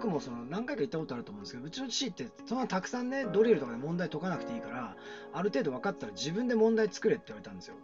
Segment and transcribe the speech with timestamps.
[0.00, 4.96] 僕もその何回か行ったことあると思うんですけどうちの父ってそんなたくさんねドリルとかで問題解かなくていいから
[5.34, 7.74] ある程度分かったら自分で問題作れって言われたんですよ。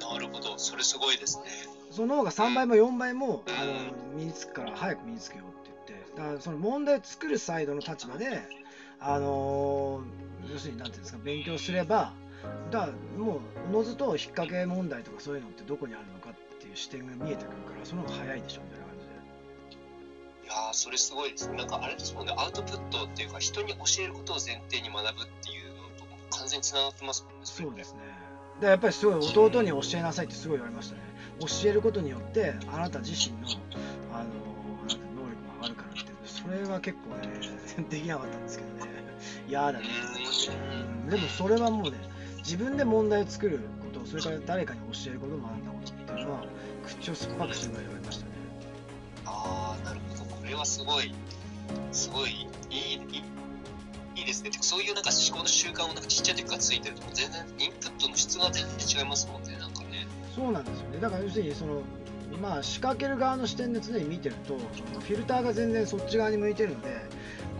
[0.00, 0.56] なるほど。
[0.56, 1.44] それすごいですね。
[1.90, 3.72] その方が3倍も4倍もあの
[4.16, 6.16] 身につくから早く身につけようって言って。
[6.16, 8.42] だからその問題を作るサイドの立場で
[9.00, 12.12] あのー要するに何ていうんですか勉強すれば
[12.70, 18.75] だからもうおのずと引っ掛け問題とかそういうのってどこにあるのかっていう視点が見えてくるからその方が早いでしょみ
[20.56, 21.56] やーそれすごいですね。
[21.58, 22.34] なんかあれですもんね。
[22.36, 26.04] アウトプットっていうか人に教えることを前提に学ぶっていうのと
[26.38, 27.40] 完全につながってますもんね。
[27.44, 28.00] そうですね。
[28.60, 31.02] でやっぱりすごい弟に教えなさいってすごい言われましたね。
[31.40, 33.48] 教えることによってあなた自身の
[34.12, 37.28] あのなんて能力が上がるからってそれは結構ね
[37.90, 38.92] できなかったんですけどね。
[39.48, 39.86] 嫌だね。
[41.04, 41.10] うん。
[41.10, 41.98] でもそれはもうね
[42.38, 43.60] 自分で問題を作る
[43.92, 46.44] ことそれから誰かに教えることを学んだことっていうのは
[46.86, 48.35] 口を酸っぱくするぐらい言われましたね
[50.46, 51.12] れはすごい
[51.92, 52.94] すごいいい
[54.16, 54.50] いいですね。
[54.60, 60.06] そういうなんか思考の習慣をなんかちっちゃい時からついてると全然インプットの質が全然違いますもんねなんかね。
[60.34, 60.98] そうなんですよね。
[61.00, 61.82] だから要するにその
[62.40, 66.88] まあ仕掛ける側の視点で常に見てるとフィルターが全然そっち側に向いてるので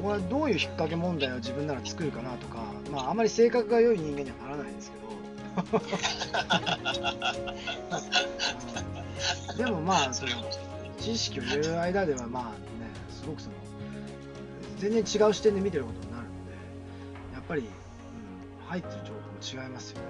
[0.00, 5.04] これはどういう引っ掛け問題を自分なら作るかなとかまああまり性格が良い人間にはならないですけど。
[9.56, 10.10] でもまあ
[11.00, 12.73] 知識を言う間ではまあね
[13.24, 13.54] すごくその
[14.78, 16.52] 全然違う視点で見てることになるので
[17.32, 17.68] やっぱり、うん、
[18.68, 20.04] 入ってる情報も違いますよね。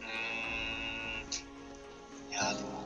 [0.00, 2.32] うーん。
[2.32, 2.84] いやでも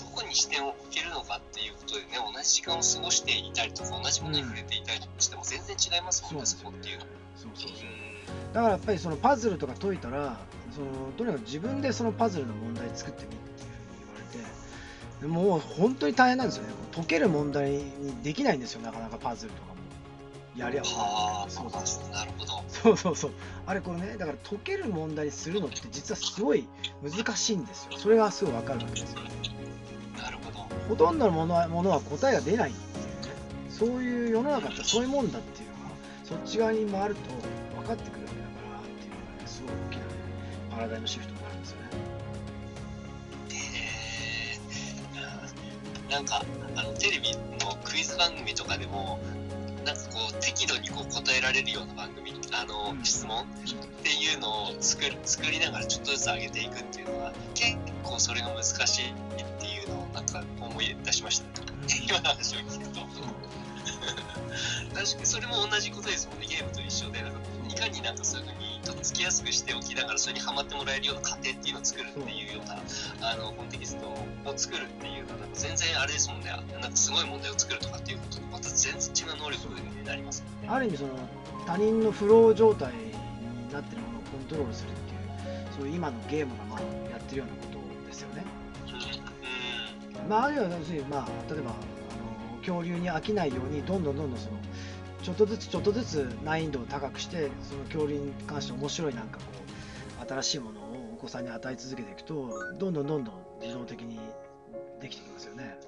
[0.00, 7.04] どこに視点を置けるのかっていうことでね同じ時間を過ごしていたりとか同じものに触れていたりとかしても全然違いますもんね、そこっていうの
[7.36, 8.54] そうそうそうう。
[8.54, 10.40] だからやっぱりそのパズルとか解いたら
[10.74, 10.86] その
[11.16, 13.36] とにかく自分でそのパズルの問題作ってみ
[15.26, 16.70] もう本当に大変なんですよね。
[16.94, 17.82] 解ける問題に
[18.22, 18.82] できないんですよ。
[18.82, 19.80] なかなかパズルとかも。
[20.56, 20.90] やりゃそ
[21.46, 22.10] うそうそう。
[22.10, 22.64] なるほど。
[22.68, 23.30] そうそうそう。
[23.66, 26.66] あれこれねだから解ける問題にするのって実はすごい
[27.02, 27.98] 難しいんですよ。
[27.98, 29.20] それがすごい分かるわけですよ。
[30.16, 30.58] なるほど。
[30.88, 33.32] ほとんどのものはものは答えが出ないっていうね。
[33.70, 35.80] そういう世の中ってそういうもんだっていうのが
[36.24, 37.20] そっち側に回ると
[37.76, 40.10] 分かってくるわけだからっていうのがねすごい大きな、ね、
[40.70, 41.49] パラダイムシフトにな
[46.10, 46.44] なんか
[46.76, 47.32] あのテレビ
[47.64, 49.20] のクイズ番組とかでも
[49.84, 53.04] なんかこう適度にこう答えられるような番組あの、うん。
[53.04, 53.46] 質問っ
[54.02, 59.14] ていうのを作る作りながらちょっとずつ上げていくっていうのは結構それが難しいっ
[59.60, 61.46] ていうのをなんか思い出しました。
[62.08, 63.00] 今の話を聞くと。
[64.94, 66.46] 確かにそれも同じことですもんね。
[66.48, 67.22] ゲームと一緒で。
[67.22, 67.38] なんか
[67.68, 72.80] いかになんかそういうふうにとっつきやすくしておきながらそれにハマってもらえるような過程っていうのを作るっていうような
[73.28, 74.26] あのコンテキストを
[74.56, 80.68] 作るっていうのはなんか全然あれですもんねなんかすごい問題を作るとかっていうこととまた全然違う能力になりますね。
[80.68, 81.10] ある意味その
[81.66, 83.12] 他人のフロー状態に
[83.72, 85.20] なってるものをコントロールするっていう
[85.76, 86.80] そういう今のゲームがまあ
[87.10, 88.44] やってるようなことですよね。
[90.22, 90.28] うん。
[90.28, 94.58] まあ、あるいは要するに、まあ、例えばあの恐竜に飽きないようにどんどんどんどんその
[95.22, 99.44] ちょっとずつちょっとずつ難易度を高くしてその恐竜に関して面白いなんかこ
[100.22, 104.18] う新しいものをお子さんに与え続けていくとどんどんどんどん自動的に
[105.00, 105.78] できてきますよね。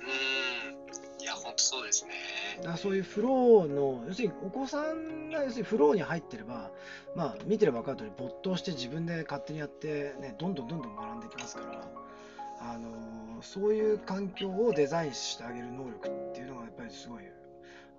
[0.00, 1.22] うん。
[1.22, 2.12] いや本当そうですね。
[2.58, 6.70] だからそういうフローの要するにお子さんが要するにフローに入ってれば
[7.14, 11.88] まあ見てれば分かる通り没頭して自分で勝手にやってねどんどんどんどん学んでいきますから
[12.60, 17.24] あのそういう環境をデザインしてあげる能力っていうのがやっぱりすごい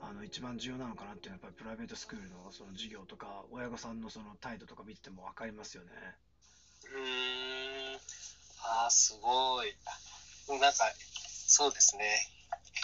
[0.07, 5.89] あの一番重要なのかなっていうのはやっぱりプライベートスクールのその授業とか親御さんのその態度とか見てても分かりますよね。
[6.85, 7.99] うーん。
[8.63, 9.75] あーすごい。
[10.47, 10.71] なんか
[11.47, 12.03] そうですね。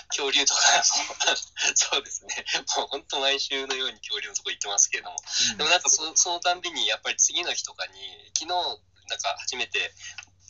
[0.09, 0.83] 恐竜とかも
[1.75, 2.45] そうですね。
[2.75, 5.17] もう本当毎週のように恐竜のとこ行ってますけれども。
[5.57, 9.93] でもなんかそそのたんびにやっぱり次の日とかに昨日なんか初めて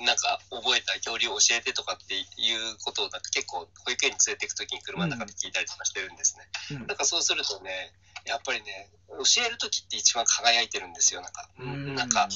[0.02, 6.88] なんか覚えた恐竜を教えてとかっていうことをなんか結構保育園に連れていく時に車の中で聞いたりとかしてるんですね、うん。
[6.88, 7.94] なんかそうするとね
[8.26, 11.96] やっぱりね教える時って一番輝いてるんですよなんか、うん。
[11.96, 12.28] なんか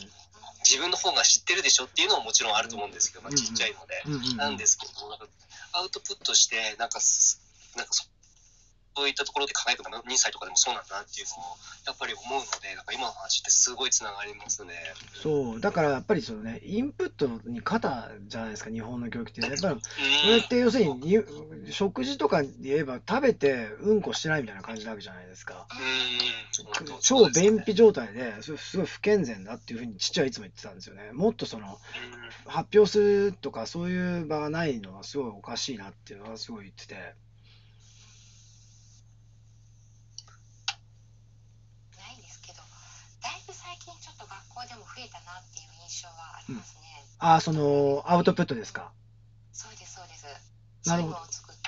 [0.63, 5.25] 自分の方が知ってるでしょっていうのももちろんあると思うんですけど、まあ、うんちっちゃいので、なんですけどなんか
[5.73, 7.41] アウトプットしてなんかす
[7.75, 8.05] なんかそ
[8.97, 11.55] そういったところで輝くのが2歳とかでもそうなんだなっていうのを
[11.85, 14.73] やっぱり思うのでなんか今の話ってすごいつながりますね。
[15.13, 19.83] そうだからやっぱりそのねインプットに肩じゃないですか日本の教育ってやっぱりうんこ
[20.29, 21.23] れって要するにに
[21.69, 25.67] 食事とかで言えば食べてうんこしてないみたいな感じなわけじゃないですか。
[27.01, 31.11] 超便秘状態で、それすごい不健全だっていうふうに父はいつも言ってたんですよね。
[31.13, 31.77] もっとその
[32.47, 37.26] 発表するとかそういう場がないのはすごいおかしいなっていうのはすごい言ってて。
[46.47, 47.03] ますね。
[47.19, 48.91] ああ、その、アウトプットですか？
[49.51, 50.25] そうです、そうです。
[50.87, 51.61] なるほど作って、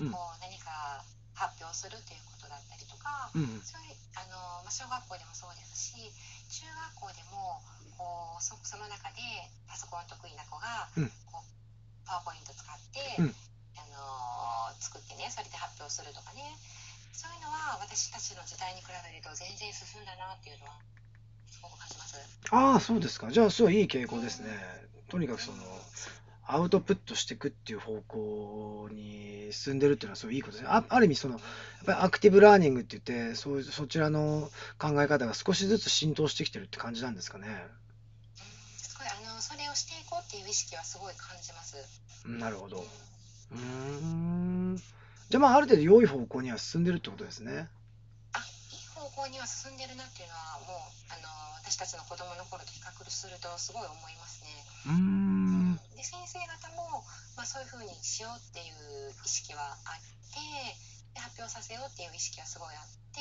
[0.00, 1.04] うんこう何か
[1.34, 3.60] 発表するということだったりとか、うん。
[3.62, 6.10] そういうあの、まあ、小学校でもそうですし、
[6.50, 6.66] 中
[6.98, 7.62] 学校でも
[7.96, 9.20] こうそその中で
[9.68, 11.46] パソコン得意な子が、うんこう
[12.08, 13.34] パワーポイント使って、うん
[13.76, 16.42] あの作ってね、それで発表するとかね、
[17.12, 20.80] そういうのは私たちの時代に比べると全然進んだなっていうのは
[21.56, 22.16] すごく感じます。
[22.50, 23.30] ああ、そうですか。
[23.30, 24.50] じゃあ、すごいいい傾向ですね。
[25.08, 25.58] とにかくその、
[26.48, 30.68] アウトプットしていくっていう方向に進んでるっていうのはすごいいいことですね。
[30.70, 31.42] あある意味、その、やっ
[31.86, 37.48] ぱりアクティブラーニングって言って、そうそちらの考え方が少しずつ浸透してきてるって感じなんですかね。
[37.48, 37.86] うん
[38.78, 41.76] すごいあのそれをしていこうっていう意識はすごい感じます。
[42.26, 42.84] うんなるほど。
[43.50, 44.76] うん。
[45.28, 47.68] じゃあ、まあ、ある程度良い方向には進んでるってことですね。
[48.96, 51.28] 方向には進んでるなっていうのはもうあの
[51.60, 54.48] 私たちの子供の頃と比較するとすごい思いますね。
[54.88, 55.76] うーん。
[55.92, 57.04] で先生方も、
[57.36, 60.00] まあ、そういうふうにしようっていう意識はあっ
[60.32, 60.40] て
[61.12, 63.20] で発表させようっていう意識はすごいあって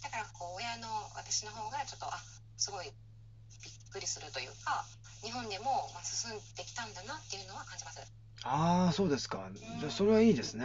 [0.00, 2.20] だからこう親の私の方がちょっとあ
[2.56, 2.92] すごい
[3.64, 4.84] びっくりするというか
[5.20, 8.00] 日本でもまあ進んできたんだなっていうのは感じます。
[8.42, 9.50] ああ、そうですか。
[9.52, 10.64] じゃあ、それはいいですね。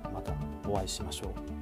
[0.67, 1.60] お会いしましょう。